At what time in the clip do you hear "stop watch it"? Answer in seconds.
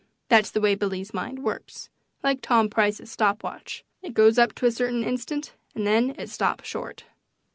3.11-4.15